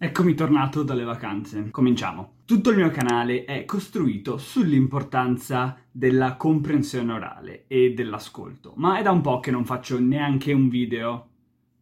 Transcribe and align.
Eccomi 0.00 0.34
tornato 0.34 0.84
dalle 0.84 1.02
vacanze. 1.02 1.70
Cominciamo. 1.72 2.34
Tutto 2.44 2.70
il 2.70 2.76
mio 2.76 2.88
canale 2.88 3.44
è 3.44 3.64
costruito 3.64 4.38
sull'importanza 4.38 5.76
della 5.90 6.36
comprensione 6.36 7.12
orale 7.12 7.64
e 7.66 7.94
dell'ascolto, 7.94 8.74
ma 8.76 9.00
è 9.00 9.02
da 9.02 9.10
un 9.10 9.22
po' 9.22 9.40
che 9.40 9.50
non 9.50 9.64
faccio 9.64 9.98
neanche 9.98 10.52
un 10.52 10.68
video 10.68 11.30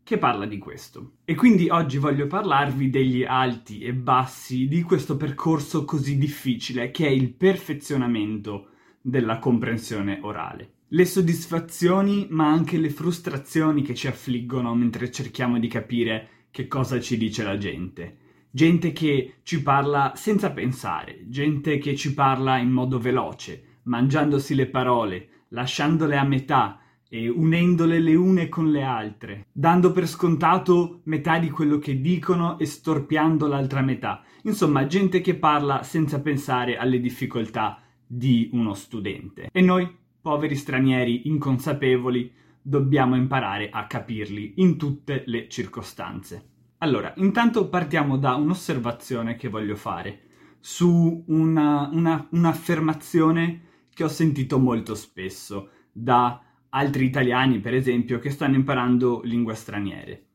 che 0.03 0.17
parla 0.17 0.47
di 0.47 0.57
questo. 0.57 1.17
E 1.27 1.35
quindi 1.35 1.69
oggi 1.69 1.99
voglio 1.99 2.27
parlarvi 2.27 2.89
degli 2.89 3.23
alti 3.23 3.81
e 3.81 3.93
bassi 3.93 4.67
di 4.67 4.81
questo 4.81 5.19
percorso 5.19 5.85
così 5.85 6.17
difficile 6.17 6.91
che 6.91 7.07
è 7.07 7.11
il 7.11 7.35
perfezionamento 7.35 8.69
della 9.03 9.39
comprensione 9.39 10.21
orale. 10.23 10.71
Le 10.89 11.05
soddisfazioni, 11.05 12.29
ma 12.31 12.47
anche 12.47 12.79
le 12.79 12.89
frustrazioni 12.89 13.83
che 13.83 13.95
ci 13.95 14.07
affliggono 14.07 14.75
mentre 14.75 15.11
cerchiamo 15.11 15.59
di 15.59 15.69
capire 15.69 16.29
che 16.57 16.69
cosa 16.69 16.99
ci 17.01 17.19
dice 17.19 17.43
la 17.43 17.59
gente. 17.59 18.17
Gente 18.51 18.93
che 18.93 19.35
ci 19.43 19.63
parla 19.63 20.15
senza 20.17 20.53
pensare, 20.53 21.27
gente 21.29 21.77
che 21.77 21.95
ci 21.95 22.15
parla 22.15 22.57
in 22.57 22.71
modo 22.71 22.99
veloce, 22.99 23.81
mangiandosi 23.83 24.55
le 24.55 24.65
parole, 24.65 25.29
lasciandole 25.49 26.17
a 26.17 26.25
metà 26.25 26.81
e 27.11 27.29
unendole 27.29 28.01
le 28.01 28.15
une 28.15 28.49
con 28.49 28.71
le 28.71 28.83
altre, 28.83 29.49
dando 29.53 29.93
per 29.93 30.09
scontato 30.09 31.03
metà 31.05 31.39
di 31.39 31.51
quello 31.51 31.77
che 31.77 32.01
dicono 32.01 32.59
e 32.59 32.65
storpiando 32.65 33.47
l'altra 33.47 33.83
metà. 33.83 34.23
Insomma, 34.45 34.87
gente 34.87 35.21
che 35.21 35.35
parla 35.35 35.83
senza 35.83 36.23
pensare 36.23 36.79
alle 36.79 37.01
difficoltà 37.01 37.83
di 38.07 38.49
uno 38.55 38.73
studente. 38.73 39.51
E 39.53 39.61
noi, 39.61 39.87
poveri 40.23 40.57
stranieri 40.57 41.29
inconsapevoli, 41.29 42.33
dobbiamo 42.69 43.15
imparare 43.15 43.71
a 43.71 43.87
capirli 43.87 44.55
in 44.57 44.77
tutte 44.77 45.23
le 45.27 45.49
circostanze. 45.49 46.55
Allora, 46.79 47.13
intanto 47.19 47.69
partiamo 47.69 48.19
da 48.19 48.35
un'osservazione 48.35 49.37
che 49.37 49.49
voglio 49.49 49.77
fare 49.77 50.23
su 50.59 51.25
una, 51.29 51.89
una, 51.93 52.27
un'affermazione 52.29 53.63
che 53.95 54.03
ho 54.03 54.09
sentito 54.09 54.59
molto 54.59 54.97
spesso 54.97 55.71
da 55.93 56.43
altri 56.71 57.05
italiani, 57.05 57.61
per 57.61 57.73
esempio, 57.73 58.19
che 58.19 58.31
stanno 58.31 58.57
imparando 58.57 59.21
lingue 59.23 59.55
straniere. 59.55 60.27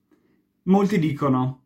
Molti 0.64 1.00
dicono: 1.00 1.64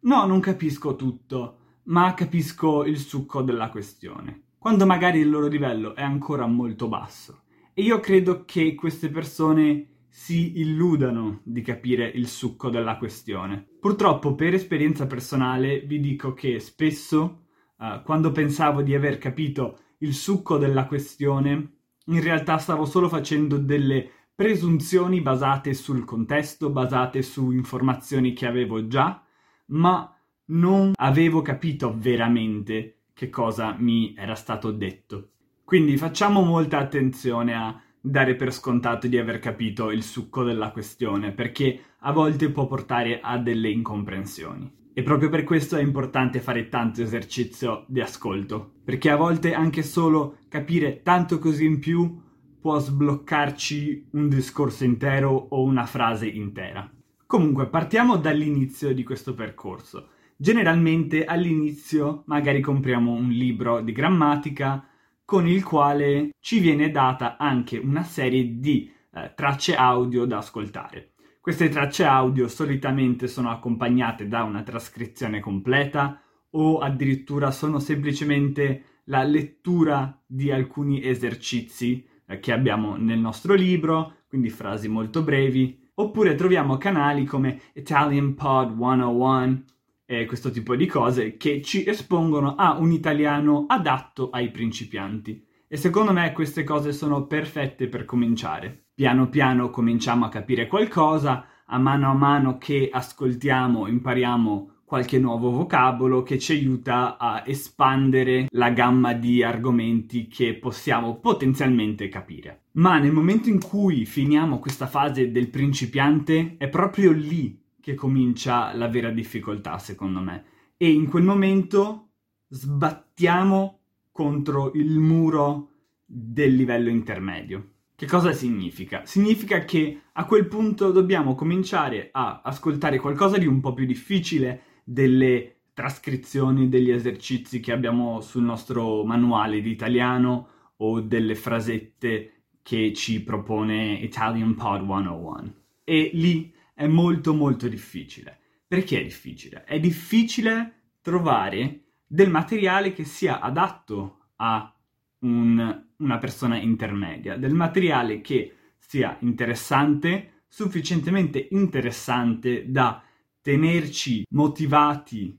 No, 0.00 0.26
non 0.26 0.40
capisco 0.40 0.96
tutto, 0.96 1.58
ma 1.84 2.14
capisco 2.14 2.84
il 2.84 2.98
succo 2.98 3.42
della 3.42 3.68
questione, 3.68 4.42
quando 4.58 4.86
magari 4.86 5.20
il 5.20 5.30
loro 5.30 5.46
livello 5.46 5.94
è 5.94 6.02
ancora 6.02 6.46
molto 6.46 6.88
basso. 6.88 7.43
E 7.76 7.82
io 7.82 7.98
credo 7.98 8.44
che 8.44 8.76
queste 8.76 9.08
persone 9.08 10.06
si 10.08 10.60
illudano 10.60 11.40
di 11.42 11.60
capire 11.60 12.06
il 12.06 12.28
succo 12.28 12.70
della 12.70 12.96
questione. 12.96 13.66
Purtroppo, 13.80 14.36
per 14.36 14.54
esperienza 14.54 15.08
personale, 15.08 15.80
vi 15.80 15.98
dico 15.98 16.34
che 16.34 16.60
spesso, 16.60 17.46
uh, 17.78 18.00
quando 18.04 18.30
pensavo 18.30 18.80
di 18.80 18.94
aver 18.94 19.18
capito 19.18 19.78
il 19.98 20.14
succo 20.14 20.56
della 20.56 20.86
questione, 20.86 21.72
in 22.06 22.22
realtà 22.22 22.58
stavo 22.58 22.84
solo 22.84 23.08
facendo 23.08 23.58
delle 23.58 24.08
presunzioni 24.32 25.20
basate 25.20 25.74
sul 25.74 26.04
contesto, 26.04 26.70
basate 26.70 27.22
su 27.22 27.50
informazioni 27.50 28.34
che 28.34 28.46
avevo 28.46 28.86
già, 28.86 29.20
ma 29.66 30.16
non 30.46 30.92
avevo 30.94 31.42
capito 31.42 31.92
veramente 31.92 32.98
che 33.12 33.30
cosa 33.30 33.74
mi 33.76 34.14
era 34.16 34.36
stato 34.36 34.70
detto. 34.70 35.30
Quindi 35.64 35.96
facciamo 35.96 36.42
molta 36.42 36.78
attenzione 36.78 37.54
a 37.54 37.80
dare 37.98 38.34
per 38.34 38.52
scontato 38.52 39.06
di 39.06 39.16
aver 39.16 39.38
capito 39.38 39.90
il 39.90 40.02
succo 40.02 40.42
della 40.42 40.70
questione, 40.70 41.32
perché 41.32 41.80
a 42.00 42.12
volte 42.12 42.50
può 42.50 42.66
portare 42.66 43.20
a 43.22 43.38
delle 43.38 43.70
incomprensioni. 43.70 44.70
E 44.92 45.02
proprio 45.02 45.30
per 45.30 45.42
questo 45.42 45.76
è 45.76 45.82
importante 45.82 46.40
fare 46.40 46.68
tanto 46.68 47.00
esercizio 47.00 47.86
di 47.88 48.02
ascolto, 48.02 48.74
perché 48.84 49.08
a 49.08 49.16
volte 49.16 49.54
anche 49.54 49.82
solo 49.82 50.36
capire 50.48 51.00
tanto 51.02 51.38
così 51.38 51.64
in 51.64 51.78
più 51.78 52.20
può 52.60 52.78
sbloccarci 52.78 54.08
un 54.12 54.28
discorso 54.28 54.84
intero 54.84 55.30
o 55.30 55.62
una 55.62 55.86
frase 55.86 56.26
intera. 56.26 56.88
Comunque, 57.26 57.68
partiamo 57.68 58.16
dall'inizio 58.16 58.92
di 58.92 59.02
questo 59.02 59.34
percorso. 59.34 60.10
Generalmente 60.36 61.24
all'inizio 61.24 62.22
magari 62.26 62.60
compriamo 62.60 63.12
un 63.12 63.30
libro 63.30 63.80
di 63.80 63.92
grammatica, 63.92 64.86
con 65.24 65.48
il 65.48 65.62
quale 65.64 66.30
ci 66.40 66.58
viene 66.58 66.90
data 66.90 67.36
anche 67.36 67.78
una 67.78 68.02
serie 68.02 68.58
di 68.58 68.92
eh, 69.12 69.32
tracce 69.34 69.74
audio 69.74 70.24
da 70.26 70.38
ascoltare. 70.38 71.12
Queste 71.40 71.68
tracce 71.68 72.04
audio 72.04 72.48
solitamente 72.48 73.26
sono 73.26 73.50
accompagnate 73.50 74.28
da 74.28 74.42
una 74.42 74.62
trascrizione 74.62 75.40
completa 75.40 76.20
o 76.50 76.78
addirittura 76.78 77.50
sono 77.50 77.78
semplicemente 77.78 79.02
la 79.04 79.22
lettura 79.22 80.22
di 80.26 80.50
alcuni 80.50 81.04
esercizi 81.04 82.06
eh, 82.26 82.38
che 82.38 82.52
abbiamo 82.52 82.96
nel 82.96 83.18
nostro 83.18 83.54
libro, 83.54 84.20
quindi 84.28 84.48
frasi 84.50 84.88
molto 84.88 85.22
brevi, 85.22 85.78
oppure 85.94 86.34
troviamo 86.34 86.76
canali 86.76 87.24
come 87.24 87.60
Italian 87.74 88.34
Pod 88.34 88.76
101 88.76 89.64
e 90.06 90.26
questo 90.26 90.50
tipo 90.50 90.76
di 90.76 90.86
cose 90.86 91.36
che 91.36 91.62
ci 91.62 91.86
espongono 91.86 92.54
a 92.54 92.76
un 92.78 92.92
italiano 92.92 93.64
adatto 93.66 94.30
ai 94.30 94.50
principianti. 94.50 95.44
E 95.66 95.76
secondo 95.76 96.12
me 96.12 96.32
queste 96.32 96.62
cose 96.62 96.92
sono 96.92 97.26
perfette 97.26 97.88
per 97.88 98.04
cominciare. 98.04 98.86
Piano 98.94 99.28
piano 99.28 99.70
cominciamo 99.70 100.24
a 100.24 100.28
capire 100.28 100.66
qualcosa, 100.66 101.46
a 101.66 101.78
mano 101.78 102.10
a 102.10 102.14
mano 102.14 102.58
che 102.58 102.88
ascoltiamo 102.92 103.86
impariamo 103.86 104.70
qualche 104.84 105.18
nuovo 105.18 105.50
vocabolo 105.50 106.22
che 106.22 106.38
ci 106.38 106.52
aiuta 106.52 107.16
a 107.16 107.42
espandere 107.44 108.46
la 108.50 108.70
gamma 108.70 109.14
di 109.14 109.42
argomenti 109.42 110.28
che 110.28 110.54
possiamo 110.54 111.18
potenzialmente 111.18 112.08
capire. 112.08 112.66
Ma 112.72 112.98
nel 112.98 113.10
momento 113.10 113.48
in 113.48 113.60
cui 113.60 114.04
finiamo 114.04 114.58
questa 114.58 114.86
fase 114.86 115.32
del 115.32 115.48
principiante 115.48 116.56
è 116.58 116.68
proprio 116.68 117.10
lì 117.10 117.60
che 117.84 117.92
comincia 117.92 118.74
la 118.74 118.88
vera 118.88 119.10
difficoltà, 119.10 119.76
secondo 119.76 120.20
me. 120.20 120.44
E 120.78 120.90
in 120.90 121.06
quel 121.06 121.22
momento 121.22 122.12
sbattiamo 122.48 123.80
contro 124.10 124.72
il 124.72 124.98
muro 124.98 125.72
del 126.02 126.54
livello 126.54 126.88
intermedio. 126.88 127.72
Che 127.94 128.06
cosa 128.06 128.32
significa? 128.32 129.04
Significa 129.04 129.66
che 129.66 130.00
a 130.12 130.24
quel 130.24 130.46
punto 130.46 130.92
dobbiamo 130.92 131.34
cominciare 131.34 132.08
a 132.10 132.40
ascoltare 132.42 132.98
qualcosa 132.98 133.36
di 133.36 133.46
un 133.46 133.60
po' 133.60 133.74
più 133.74 133.84
difficile 133.84 134.62
delle 134.82 135.56
trascrizioni 135.74 136.70
degli 136.70 136.90
esercizi 136.90 137.60
che 137.60 137.72
abbiamo 137.72 138.22
sul 138.22 138.44
nostro 138.44 139.04
manuale 139.04 139.60
di 139.60 139.70
italiano 139.70 140.48
o 140.78 141.02
delle 141.02 141.34
frasette 141.34 142.44
che 142.62 142.94
ci 142.94 143.22
propone 143.22 143.92
Italian 143.92 144.54
Pod 144.54 144.86
101. 144.86 145.54
E 145.84 146.10
lì 146.14 146.50
è 146.74 146.86
molto 146.86 147.32
molto 147.32 147.68
difficile. 147.68 148.38
Perché 148.66 149.00
è 149.00 149.04
difficile? 149.04 149.64
È 149.64 149.78
difficile 149.78 150.82
trovare 151.00 151.84
del 152.06 152.30
materiale 152.30 152.92
che 152.92 153.04
sia 153.04 153.40
adatto 153.40 154.26
a 154.36 154.74
un, 155.20 155.84
una 155.96 156.18
persona 156.18 156.56
intermedia, 156.58 157.36
del 157.36 157.54
materiale 157.54 158.20
che 158.20 158.54
sia 158.78 159.16
interessante, 159.20 160.42
sufficientemente 160.48 161.48
interessante 161.50 162.70
da 162.70 163.02
tenerci 163.40 164.24
motivati 164.30 165.36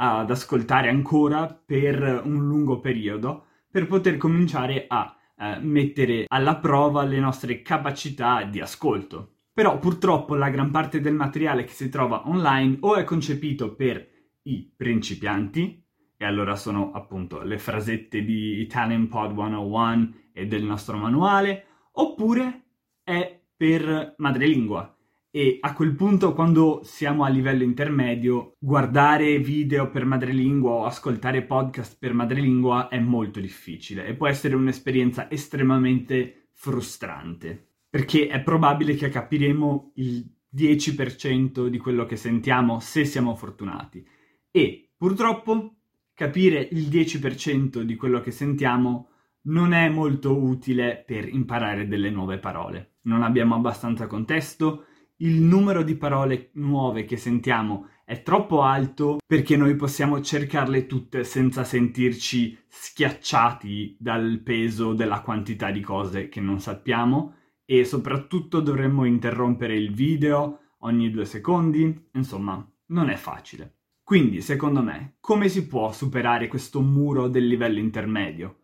ad 0.00 0.30
ascoltare 0.30 0.88
ancora 0.88 1.46
per 1.46 2.22
un 2.24 2.46
lungo 2.46 2.80
periodo, 2.80 3.46
per 3.70 3.86
poter 3.86 4.16
cominciare 4.16 4.84
a 4.88 5.16
eh, 5.36 5.58
mettere 5.60 6.24
alla 6.28 6.56
prova 6.56 7.04
le 7.04 7.18
nostre 7.18 7.62
capacità 7.62 8.44
di 8.44 8.60
ascolto. 8.60 9.37
Però 9.58 9.76
purtroppo 9.80 10.36
la 10.36 10.50
gran 10.50 10.70
parte 10.70 11.00
del 11.00 11.14
materiale 11.14 11.64
che 11.64 11.72
si 11.72 11.88
trova 11.88 12.28
online 12.28 12.76
o 12.82 12.94
è 12.94 13.02
concepito 13.02 13.74
per 13.74 14.08
i 14.42 14.72
principianti, 14.76 15.84
e 16.16 16.24
allora 16.24 16.54
sono 16.54 16.92
appunto 16.92 17.42
le 17.42 17.58
frasette 17.58 18.22
di 18.22 18.60
Italian 18.60 19.08
Pod 19.08 19.34
101 19.34 20.12
e 20.32 20.46
del 20.46 20.62
nostro 20.62 20.96
manuale, 20.96 21.64
oppure 21.94 22.66
è 23.02 23.36
per 23.56 24.14
madrelingua. 24.18 24.96
E 25.28 25.58
a 25.60 25.72
quel 25.72 25.96
punto, 25.96 26.34
quando 26.34 26.82
siamo 26.84 27.24
a 27.24 27.28
livello 27.28 27.64
intermedio, 27.64 28.52
guardare 28.60 29.40
video 29.40 29.90
per 29.90 30.04
madrelingua 30.04 30.70
o 30.70 30.84
ascoltare 30.84 31.42
podcast 31.42 31.96
per 31.98 32.12
madrelingua 32.12 32.86
è 32.86 33.00
molto 33.00 33.40
difficile 33.40 34.06
e 34.06 34.14
può 34.14 34.28
essere 34.28 34.54
un'esperienza 34.54 35.28
estremamente 35.28 36.50
frustrante 36.52 37.67
perché 37.88 38.28
è 38.28 38.40
probabile 38.40 38.94
che 38.94 39.08
capiremo 39.08 39.92
il 39.96 40.30
10% 40.54 41.66
di 41.66 41.78
quello 41.78 42.06
che 42.06 42.16
sentiamo 42.16 42.80
se 42.80 43.04
siamo 43.04 43.34
fortunati. 43.34 44.06
E 44.50 44.90
purtroppo 44.96 45.76
capire 46.14 46.68
il 46.72 46.88
10% 46.88 47.80
di 47.82 47.96
quello 47.96 48.20
che 48.20 48.30
sentiamo 48.30 49.08
non 49.42 49.72
è 49.72 49.88
molto 49.88 50.36
utile 50.36 51.02
per 51.06 51.28
imparare 51.28 51.86
delle 51.86 52.10
nuove 52.10 52.38
parole. 52.38 52.96
Non 53.02 53.22
abbiamo 53.22 53.54
abbastanza 53.54 54.06
contesto 54.06 54.84
il 55.20 55.40
numero 55.40 55.82
di 55.82 55.96
parole 55.96 56.50
nuove 56.54 57.04
che 57.04 57.16
sentiamo 57.16 57.88
è 58.04 58.22
troppo 58.22 58.62
alto 58.62 59.18
perché 59.26 59.56
noi 59.56 59.74
possiamo 59.74 60.20
cercarle 60.20 60.86
tutte 60.86 61.24
senza 61.24 61.64
sentirci 61.64 62.56
schiacciati 62.68 63.96
dal 63.98 64.40
peso 64.44 64.94
della 64.94 65.20
quantità 65.20 65.70
di 65.70 65.80
cose 65.80 66.28
che 66.28 66.40
non 66.40 66.60
sappiamo 66.60 67.34
e 67.70 67.84
soprattutto 67.84 68.60
dovremmo 68.60 69.04
interrompere 69.04 69.76
il 69.76 69.92
video 69.92 70.60
ogni 70.78 71.10
due 71.10 71.26
secondi, 71.26 72.08
insomma, 72.12 72.66
non 72.86 73.10
è 73.10 73.16
facile. 73.16 73.74
Quindi, 74.02 74.40
secondo 74.40 74.82
me, 74.82 75.16
come 75.20 75.50
si 75.50 75.66
può 75.66 75.92
superare 75.92 76.48
questo 76.48 76.80
muro 76.80 77.28
del 77.28 77.46
livello 77.46 77.78
intermedio? 77.78 78.60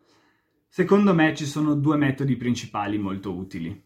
Secondo 0.67 1.13
me 1.13 1.35
ci 1.35 1.45
sono 1.45 1.75
due 1.75 1.99
metodi 1.99 2.35
principali 2.37 2.97
molto 2.97 3.35
utili. 3.35 3.79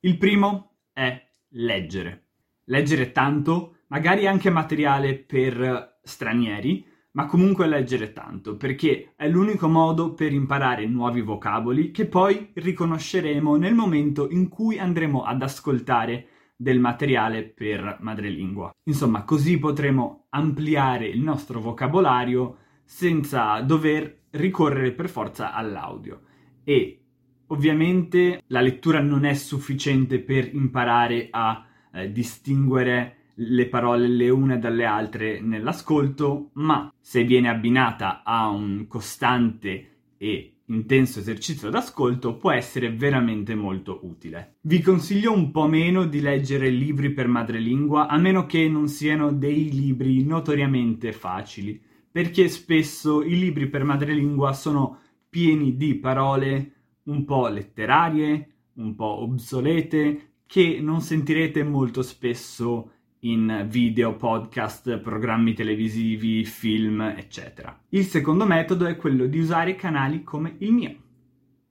Il 0.00 0.18
primo 0.18 0.78
è 0.92 1.24
leggere. 1.50 2.24
Leggere 2.64 3.12
tanto, 3.12 3.76
magari 3.86 4.26
anche 4.26 4.50
materiale 4.50 5.14
per 5.14 6.00
stranieri, 6.02 6.84
ma 7.18 7.26
comunque 7.26 7.66
leggere 7.66 8.12
tanto, 8.12 8.56
perché 8.56 9.12
è 9.16 9.28
l'unico 9.28 9.66
modo 9.66 10.14
per 10.14 10.32
imparare 10.32 10.86
nuovi 10.86 11.20
vocaboli 11.20 11.90
che 11.90 12.06
poi 12.06 12.50
riconosceremo 12.52 13.56
nel 13.56 13.74
momento 13.74 14.30
in 14.30 14.46
cui 14.46 14.78
andremo 14.78 15.24
ad 15.24 15.42
ascoltare 15.42 16.28
del 16.54 16.78
materiale 16.78 17.42
per 17.42 17.98
madrelingua. 18.02 18.70
Insomma, 18.84 19.24
così 19.24 19.58
potremo 19.58 20.26
ampliare 20.28 21.08
il 21.08 21.20
nostro 21.20 21.60
vocabolario 21.60 22.58
senza 22.84 23.60
dover 23.62 24.26
ricorrere 24.30 24.92
per 24.92 25.08
forza 25.08 25.52
all'audio. 25.52 26.20
E 26.62 27.02
ovviamente 27.48 28.44
la 28.46 28.60
lettura 28.60 29.00
non 29.00 29.24
è 29.24 29.34
sufficiente 29.34 30.20
per 30.20 30.54
imparare 30.54 31.26
a 31.32 31.66
eh, 31.94 32.12
distinguere 32.12 33.17
le 33.40 33.66
parole 33.66 34.08
le 34.08 34.30
une 34.30 34.58
dalle 34.58 34.84
altre 34.84 35.40
nell'ascolto, 35.40 36.50
ma 36.54 36.92
se 37.00 37.24
viene 37.24 37.48
abbinata 37.48 38.22
a 38.24 38.48
un 38.48 38.86
costante 38.88 39.96
e 40.16 40.52
intenso 40.66 41.20
esercizio 41.20 41.70
d'ascolto 41.70 42.36
può 42.36 42.50
essere 42.50 42.90
veramente 42.90 43.54
molto 43.54 44.00
utile. 44.02 44.56
Vi 44.62 44.80
consiglio 44.80 45.32
un 45.32 45.50
po' 45.50 45.66
meno 45.66 46.04
di 46.04 46.20
leggere 46.20 46.68
libri 46.68 47.12
per 47.12 47.28
madrelingua, 47.28 48.08
a 48.08 48.18
meno 48.18 48.46
che 48.46 48.68
non 48.68 48.88
siano 48.88 49.32
dei 49.32 49.70
libri 49.70 50.24
notoriamente 50.24 51.12
facili, 51.12 51.80
perché 52.10 52.48
spesso 52.48 53.22
i 53.22 53.38
libri 53.38 53.68
per 53.68 53.84
madrelingua 53.84 54.52
sono 54.52 54.98
pieni 55.28 55.76
di 55.76 55.94
parole 55.94 56.72
un 57.04 57.24
po' 57.24 57.48
letterarie, 57.48 58.48
un 58.74 58.94
po' 58.94 59.22
obsolete, 59.22 60.32
che 60.44 60.80
non 60.80 61.00
sentirete 61.00 61.62
molto 61.62 62.02
spesso 62.02 62.92
in 63.20 63.66
video, 63.68 64.14
podcast, 64.14 64.98
programmi 64.98 65.54
televisivi, 65.54 66.44
film, 66.44 67.00
eccetera. 67.00 67.76
Il 67.90 68.04
secondo 68.04 68.44
metodo 68.44 68.86
è 68.86 68.96
quello 68.96 69.26
di 69.26 69.38
usare 69.38 69.74
canali 69.74 70.22
come 70.22 70.54
il 70.58 70.72
mio. 70.72 70.96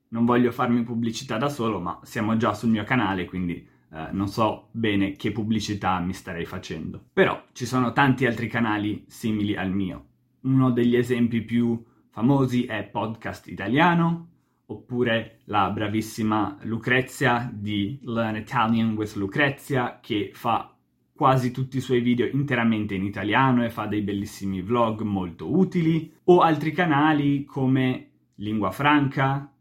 Non 0.08 0.24
voglio 0.24 0.50
farmi 0.52 0.82
pubblicità 0.82 1.38
da 1.38 1.48
solo, 1.48 1.80
ma 1.80 1.98
siamo 2.02 2.36
già 2.36 2.52
sul 2.54 2.70
mio 2.70 2.84
canale, 2.84 3.24
quindi 3.24 3.54
eh, 3.92 4.08
non 4.12 4.28
so 4.28 4.68
bene 4.72 5.12
che 5.12 5.32
pubblicità 5.32 5.98
mi 6.00 6.12
starei 6.12 6.44
facendo. 6.44 7.02
Però 7.12 7.42
ci 7.52 7.66
sono 7.66 7.92
tanti 7.92 8.26
altri 8.26 8.48
canali 8.48 9.04
simili 9.06 9.56
al 9.56 9.70
mio. 9.70 10.06
Uno 10.42 10.70
degli 10.70 10.96
esempi 10.96 11.42
più 11.42 11.82
famosi 12.10 12.64
è 12.64 12.84
Podcast 12.84 13.48
Italiano, 13.48 14.28
oppure 14.66 15.40
la 15.44 15.70
bravissima 15.70 16.58
Lucrezia 16.62 17.50
di 17.52 17.98
Learn 18.02 18.36
Italian 18.36 18.94
with 18.94 19.14
Lucrezia 19.14 19.98
che 20.00 20.30
fa 20.34 20.77
quasi 21.18 21.50
tutti 21.50 21.78
i 21.78 21.80
suoi 21.80 22.00
video 22.00 22.28
interamente 22.28 22.94
in 22.94 23.02
italiano 23.02 23.64
e 23.64 23.70
fa 23.70 23.86
dei 23.86 24.02
bellissimi 24.02 24.62
vlog 24.62 25.00
molto 25.00 25.52
utili, 25.52 26.14
o 26.26 26.42
altri 26.42 26.70
canali 26.70 27.44
come 27.44 28.10
Lingua 28.36 28.70
Franca, 28.70 29.52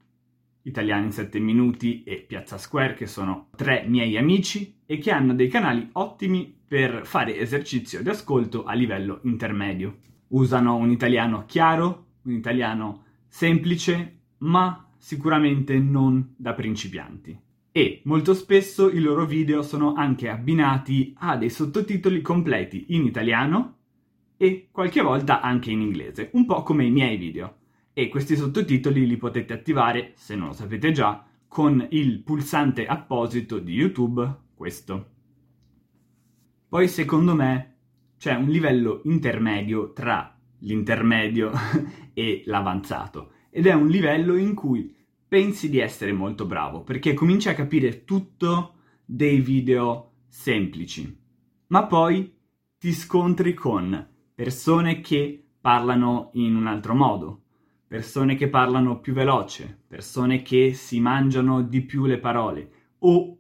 Italiani 0.62 1.06
in 1.06 1.12
7 1.12 1.40
minuti 1.40 2.04
e 2.04 2.18
Piazza 2.18 2.60
Square, 2.60 2.94
che 2.94 3.08
sono 3.08 3.48
tre 3.56 3.86
miei 3.88 4.18
amici 4.18 4.82
e 4.86 5.00
che 5.00 5.10
hanno 5.10 5.34
dei 5.34 5.48
canali 5.48 5.90
ottimi 5.94 6.56
per 6.68 7.08
fare 7.08 7.36
esercizio 7.36 8.04
di 8.04 8.10
ascolto 8.10 8.64
a 8.64 8.74
livello 8.74 9.22
intermedio. 9.24 9.98
Usano 10.28 10.76
un 10.76 10.92
italiano 10.92 11.46
chiaro, 11.48 12.06
un 12.26 12.34
italiano 12.34 13.06
semplice, 13.28 14.20
ma 14.40 14.92
sicuramente 15.00 15.80
non 15.80 16.36
da 16.38 16.54
principianti. 16.54 17.46
E 17.78 18.02
molto 18.06 18.34
spesso 18.34 18.90
i 18.90 19.00
loro 19.00 19.28
video 19.28 19.62
sono 19.62 19.94
anche 19.94 20.30
abbinati 20.30 21.14
a 21.20 21.38
dei 21.38 21.52
sottotitoli 21.52 22.24
completi 22.24 22.86
in 22.96 23.06
italiano 23.06 23.76
e 24.36 24.70
qualche 24.72 25.00
volta 25.00 25.42
anche 25.42 25.70
in 25.70 25.82
inglese, 25.82 26.32
un 26.34 26.48
po' 26.48 26.64
come 26.64 26.86
i 26.86 26.90
miei 26.90 27.18
video. 27.18 27.58
E 27.94 28.08
questi 28.10 28.36
sottotitoli 28.36 29.06
li 29.06 29.16
potete 29.18 29.54
attivare, 29.54 30.14
se 30.16 30.36
non 30.36 30.48
lo 30.48 30.54
sapete 30.54 30.92
già, 30.92 31.24
con 31.48 31.86
il 31.92 32.24
pulsante 32.24 32.88
apposito 32.88 33.60
di 33.60 33.74
YouTube, 33.74 34.28
questo. 34.56 35.10
Poi 36.68 36.88
secondo 36.88 37.36
me 37.36 37.76
c'è 38.18 38.34
un 38.34 38.48
livello 38.48 39.02
intermedio 39.04 39.94
tra 39.94 40.36
l'intermedio 40.62 41.52
e 42.14 42.42
l'avanzato 42.48 43.34
ed 43.52 43.68
è 43.68 43.74
un 43.74 43.88
livello 43.88 44.36
in 44.36 44.56
cui 44.56 44.96
pensi 45.28 45.70
di 45.70 45.80
essere 45.80 46.14
molto 46.14 46.46
bravo 46.46 46.84
perché 46.84 47.14
cominci 47.14 47.50
a 47.50 47.54
capire 47.54 48.04
tutto 48.06 48.76
dei 49.06 49.40
video 49.40 50.14
semplici, 50.28 51.20
ma 51.68 51.86
poi 51.86 52.34
ti 52.78 52.94
scontri 52.94 53.54
con 53.54 54.08
persone 54.34 55.02
che 55.02 55.44
parlano 55.60 56.30
in 56.34 56.56
un 56.56 56.68
altro 56.68 56.94
modo, 56.94 57.42
persone 57.88 58.36
che 58.36 58.50
parlano 58.50 59.00
più 59.00 59.14
veloce, 59.14 59.84
persone 59.88 60.42
che 60.42 60.74
si 60.74 61.00
mangiano 61.00 61.62
di 61.62 61.82
più 61.82 62.06
le 62.06 62.20
parole 62.20 62.72
o, 63.00 63.38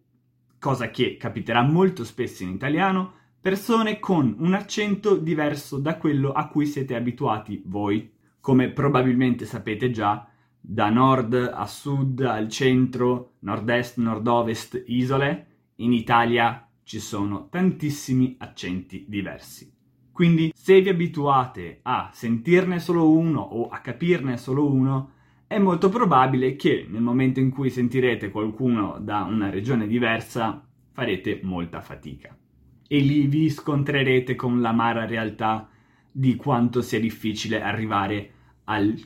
cosa 0.59 0.89
che 0.89 1.17
capiterà 1.17 1.61
molto 1.61 2.03
spesso 2.03 2.43
in 2.43 2.49
italiano, 2.49 3.13
persone 3.39 3.99
con 3.99 4.35
un 4.39 4.53
accento 4.53 5.15
diverso 5.15 5.77
da 5.77 5.97
quello 5.97 6.31
a 6.31 6.47
cui 6.47 6.65
siete 6.65 6.95
abituati 6.95 7.61
voi. 7.65 8.11
Come 8.39 8.69
probabilmente 8.71 9.45
sapete 9.45 9.91
già, 9.91 10.27
da 10.69 10.89
nord 10.89 11.33
a 11.33 11.65
sud, 11.65 12.19
al 12.19 12.49
centro, 12.49 13.35
nord-est, 13.39 13.99
nord-ovest, 13.99 14.83
isole, 14.87 15.45
in 15.75 15.93
Italia 15.93 16.67
ci 16.83 16.99
sono 16.99 17.47
tantissimi 17.49 18.35
accenti 18.37 19.05
diversi. 19.07 19.73
Quindi 20.11 20.51
se 20.53 20.81
vi 20.81 20.89
abituate 20.89 21.80
a 21.83 22.09
sentirne 22.11 22.80
solo 22.80 23.09
uno 23.09 23.39
o 23.39 23.69
a 23.69 23.80
capirne 23.80 24.35
solo 24.35 24.69
uno, 24.69 25.11
è 25.47 25.57
molto 25.57 25.87
probabile 25.87 26.57
che 26.57 26.85
nel 26.89 27.01
momento 27.01 27.39
in 27.39 27.49
cui 27.49 27.69
sentirete 27.69 28.30
qualcuno 28.30 28.97
da 28.99 29.23
una 29.23 29.49
regione 29.49 29.87
diversa 29.87 30.68
farete 30.92 31.39
molta 31.44 31.80
fatica. 31.80 32.37
E 32.85 32.99
lì 32.99 33.25
vi 33.27 33.49
scontrerete 33.49 34.35
con 34.35 34.59
l'amara 34.59 35.06
realtà 35.06 35.69
di 36.11 36.35
quanto 36.35 36.81
sia 36.81 36.99
difficile 36.99 37.61
arrivare 37.61 38.31
al 38.65 38.99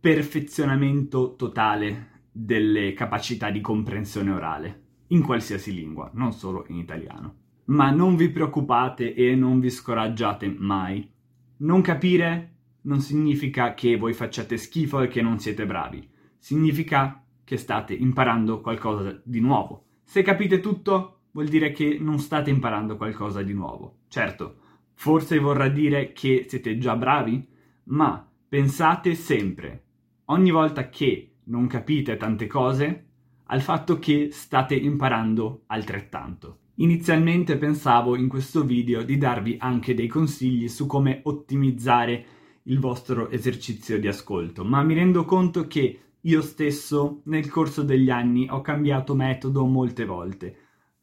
perfezionamento 0.00 1.34
totale 1.34 2.20
delle 2.30 2.92
capacità 2.92 3.50
di 3.50 3.60
comprensione 3.60 4.30
orale, 4.30 4.82
in 5.08 5.22
qualsiasi 5.22 5.74
lingua, 5.74 6.08
non 6.14 6.32
solo 6.32 6.64
in 6.68 6.76
italiano. 6.76 7.34
Ma 7.64 7.90
non 7.90 8.14
vi 8.14 8.28
preoccupate 8.30 9.12
e 9.12 9.34
non 9.34 9.58
vi 9.58 9.70
scoraggiate 9.70 10.54
mai. 10.56 11.10
Non 11.58 11.80
capire 11.80 12.52
non 12.82 13.00
significa 13.00 13.74
che 13.74 13.96
voi 13.96 14.12
facciate 14.12 14.56
schifo 14.56 15.00
e 15.00 15.08
che 15.08 15.20
non 15.20 15.40
siete 15.40 15.66
bravi, 15.66 16.08
significa 16.38 17.22
che 17.42 17.56
state 17.56 17.92
imparando 17.92 18.60
qualcosa 18.60 19.20
di 19.24 19.40
nuovo. 19.40 19.86
Se 20.04 20.22
capite 20.22 20.60
tutto, 20.60 21.22
vuol 21.32 21.48
dire 21.48 21.72
che 21.72 21.98
non 22.00 22.20
state 22.20 22.50
imparando 22.50 22.96
qualcosa 22.96 23.42
di 23.42 23.52
nuovo. 23.52 24.02
Certo, 24.08 24.58
forse 24.94 25.38
vorrà 25.38 25.68
dire 25.68 26.12
che 26.12 26.46
siete 26.48 26.78
già 26.78 26.94
bravi, 26.94 27.46
ma 27.84 28.26
pensate 28.48 29.14
sempre 29.14 29.86
ogni 30.30 30.50
volta 30.50 30.88
che 30.88 31.36
non 31.44 31.66
capite 31.66 32.16
tante 32.16 32.46
cose 32.46 33.04
al 33.46 33.60
fatto 33.60 33.98
che 33.98 34.28
state 34.30 34.74
imparando 34.74 35.62
altrettanto. 35.66 36.58
Inizialmente 36.76 37.56
pensavo 37.56 38.14
in 38.14 38.28
questo 38.28 38.62
video 38.62 39.02
di 39.02 39.16
darvi 39.16 39.56
anche 39.58 39.94
dei 39.94 40.06
consigli 40.06 40.68
su 40.68 40.86
come 40.86 41.20
ottimizzare 41.24 42.26
il 42.64 42.78
vostro 42.78 43.30
esercizio 43.30 43.98
di 43.98 44.06
ascolto, 44.06 44.64
ma 44.64 44.82
mi 44.82 44.94
rendo 44.94 45.24
conto 45.24 45.66
che 45.66 46.00
io 46.20 46.42
stesso 46.42 47.22
nel 47.24 47.48
corso 47.48 47.82
degli 47.82 48.10
anni 48.10 48.46
ho 48.50 48.60
cambiato 48.60 49.14
metodo 49.14 49.64
molte 49.64 50.04
volte. 50.04 50.56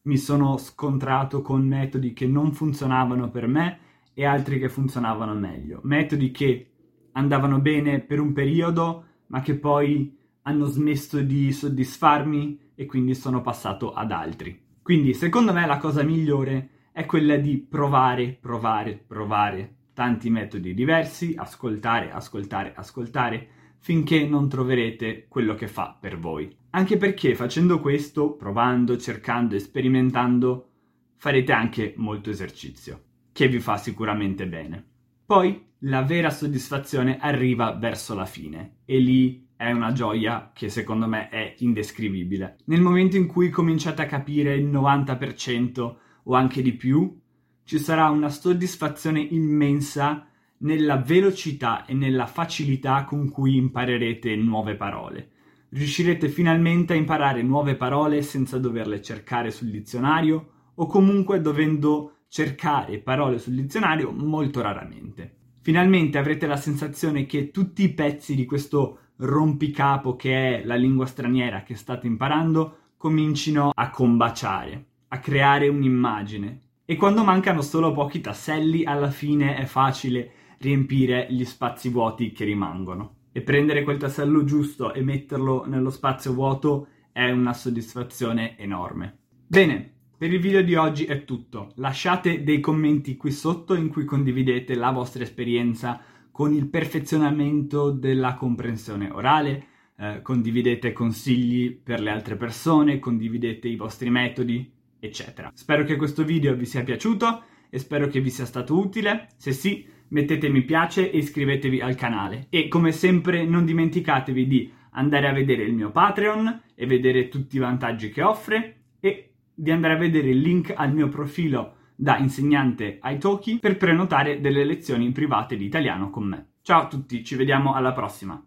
Mi 0.04 0.18
sono 0.18 0.58
scontrato 0.58 1.42
con 1.42 1.66
metodi 1.66 2.14
che 2.14 2.28
non 2.28 2.54
funzionavano 2.54 3.32
per 3.32 3.48
me 3.48 3.80
e 4.14 4.24
altri 4.24 4.60
che 4.60 4.70
funzionavano 4.70 5.34
meglio. 5.34 5.80
Metodi 5.84 6.30
che 6.30 6.70
andavano 7.14 7.60
bene 7.60 8.02
per 8.02 8.20
un 8.20 8.32
periodo, 8.34 9.06
ma 9.28 9.42
che 9.42 9.56
poi 9.56 10.16
hanno 10.44 10.66
smesso 10.66 11.22
di 11.22 11.52
soddisfarmi 11.52 12.60
e 12.76 12.86
quindi 12.86 13.16
sono 13.16 13.42
passato 13.42 13.94
ad 13.94 14.12
altri. 14.12 14.64
Quindi 14.82 15.14
secondo 15.14 15.52
me 15.54 15.66
la 15.66 15.78
cosa 15.78 16.04
migliore 16.04 16.70
è 16.92 17.06
quella 17.06 17.36
di 17.38 17.58
provare, 17.58 18.38
provare, 18.40 18.94
provare 18.94 19.76
tanti 19.94 20.30
metodi 20.30 20.74
diversi, 20.74 21.34
ascoltare, 21.36 22.12
ascoltare, 22.12 22.74
ascoltare, 22.76 23.48
finché 23.80 24.28
non 24.28 24.50
troverete 24.50 25.26
quello 25.28 25.56
che 25.56 25.68
fa 25.68 25.98
per 26.00 26.20
voi. 26.20 26.56
Anche 26.72 26.98
perché 26.98 27.34
facendo 27.34 27.80
questo, 27.80 28.34
provando, 28.34 28.98
cercando 28.98 29.58
sperimentando, 29.60 30.70
farete 31.16 31.52
anche 31.54 31.94
molto 31.98 32.30
esercizio, 32.30 33.04
che 33.32 33.48
vi 33.48 33.60
fa 33.60 33.78
sicuramente 33.78 34.46
bene. 34.48 34.84
Poi 35.26 35.74
la 35.86 36.02
vera 36.02 36.32
soddisfazione 36.32 37.18
arriva 37.20 37.74
verso 37.74 38.16
la 38.16 38.26
fine 38.26 38.78
e 38.86 38.98
lì 38.98 39.48
è 39.56 39.72
una 39.72 39.92
gioia 39.92 40.52
che 40.54 40.70
secondo 40.70 41.08
me 41.08 41.30
è 41.30 41.56
indescrivibile. 41.60 42.58
Nel 42.66 42.82
momento 42.82 43.18
in 43.18 43.28
cui 43.28 43.50
cominciate 43.50 44.02
a 44.02 44.08
capire 44.08 44.56
il 44.56 44.66
90% 44.68 45.96
o 46.24 46.34
anche 46.34 46.62
di 46.64 46.74
più, 46.74 47.20
ci 47.64 47.78
sarà 47.78 48.10
una 48.10 48.30
soddisfazione 48.30 49.20
immensa 49.20 50.28
nella 50.60 50.98
velocità 50.98 51.86
e 51.86 51.94
nella 51.94 52.26
facilità 52.26 53.04
con 53.04 53.30
cui 53.30 53.56
imparerete 53.56 54.36
nuove 54.36 54.76
parole. 54.76 55.30
Riuscirete 55.70 56.30
finalmente 56.30 56.94
a 56.94 56.96
imparare 56.96 57.44
nuove 57.44 57.76
parole 57.76 58.24
senza 58.24 58.58
doverle 58.58 59.02
cercare 59.02 59.52
sul 59.52 59.70
dizionario 59.70 60.50
o 60.76 60.88
comunque 60.88 61.42
dovendo 61.42 62.22
cercare 62.28 62.98
parole 63.00 63.38
sul 63.38 63.54
dizionario 63.54 64.12
molto 64.12 64.62
raramente. 64.62 65.44
Finalmente 65.66 66.20
avrete 66.20 66.46
la 66.46 66.58
sensazione 66.58 67.26
che 67.26 67.50
tutti 67.50 67.82
i 67.82 67.92
pezzi 67.92 68.36
di 68.36 68.46
questo 68.46 69.00
rompicapo 69.16 70.16
che 70.16 70.60
è 70.60 70.64
la 70.64 70.76
lingua 70.76 71.08
straniera 71.08 71.64
che 71.64 71.74
state 71.74 72.06
imparando 72.06 72.92
comincino 72.98 73.72
a 73.74 73.90
combaciare, 73.90 74.86
a 75.08 75.18
creare 75.18 75.68
un'immagine. 75.68 76.62
E 76.86 76.96
quando 76.96 77.24
mancano 77.24 77.64
solo 77.64 77.94
pochi 77.94 78.22
tasselli, 78.22 78.86
alla 78.86 79.10
fine 79.10 79.56
è 79.56 79.66
facile 79.66 80.34
riempire 80.60 81.26
gli 81.32 81.46
spazi 81.46 81.90
vuoti 81.90 82.32
che 82.32 82.46
rimangono. 82.46 83.16
E 83.32 83.42
prendere 83.42 83.82
quel 83.82 83.98
tassello 83.98 84.44
giusto 84.44 84.94
e 84.94 85.02
metterlo 85.02 85.66
nello 85.66 85.90
spazio 85.90 86.36
vuoto 86.36 86.90
è 87.12 87.32
una 87.32 87.54
soddisfazione 87.54 88.56
enorme. 88.60 89.18
Bene, 89.48 89.95
per 90.18 90.32
il 90.32 90.40
video 90.40 90.62
di 90.62 90.76
oggi 90.76 91.06
è 91.06 91.26
tutto. 91.26 91.72
Lasciate 91.76 92.44
dei 92.44 92.60
commenti 92.60 93.18
qui 93.18 93.32
sotto 93.32 93.76
in 93.76 93.90
cui 93.90 94.06
condividete 94.06 94.76
la 94.76 94.92
vostra 94.92 95.24
esperienza 95.24 96.02
con 96.32 96.54
il 96.54 96.68
perfezionamento 96.68 97.92
della 97.92 98.36
comprensione 98.36 99.10
orale, 99.10 99.68
eh, 99.98 100.22
condividete 100.22 100.94
consigli 100.94 101.72
per 101.72 102.00
le 102.00 102.12
altre 102.12 102.36
persone, 102.36 103.00
condividete 103.00 103.68
i 103.68 103.76
vostri 103.76 104.10
metodi, 104.10 104.72
eccetera. 105.00 105.52
Spero 105.54 105.84
che 105.84 105.96
questo 105.98 106.24
video 106.24 106.56
vi 106.56 106.66
sia 106.66 106.84
piaciuto 106.84 107.44
e 107.70 107.78
spero 107.80 108.08
che 108.08 108.22
vi 108.22 108.30
sia 108.30 108.46
stato 108.46 108.78
utile. 108.78 109.28
Se 109.36 109.52
sì, 109.52 109.86
mettete 110.10 110.50
mi 110.50 110.64
piace 110.64 111.12
e 111.12 111.18
iscrivetevi 111.18 111.82
al 111.82 111.96
canale. 111.96 112.48
E 112.50 112.68
come 112.68 112.92
sempre 112.92 113.46
non 113.46 113.66
dimenticatevi 113.66 114.48
di 114.48 114.72
andare 114.92 115.28
a 115.28 115.34
vedere 115.34 115.64
il 115.64 115.74
mio 115.74 115.92
Patreon 115.92 116.62
e 116.74 116.86
vedere 116.86 117.28
tutti 117.28 117.58
i 117.58 117.60
vantaggi 117.60 118.10
che 118.10 118.22
offre 118.22 118.76
e 119.00 119.35
di 119.56 119.72
andare 119.72 119.94
a 119.94 119.98
vedere 119.98 120.30
il 120.30 120.40
link 120.40 120.74
al 120.76 120.94
mio 120.94 121.08
profilo 121.08 121.76
da 121.96 122.18
insegnante 122.18 123.00
Italki 123.02 123.58
per 123.60 123.78
prenotare 123.78 124.42
delle 124.42 124.66
lezioni 124.66 125.12
private 125.12 125.56
di 125.56 125.66
italiano 125.66 126.10
con 126.10 126.26
me. 126.26 126.48
Ciao 126.62 126.82
a 126.82 126.88
tutti, 126.88 127.24
ci 127.24 127.36
vediamo 127.36 127.74
alla 127.74 127.94
prossima! 127.94 128.44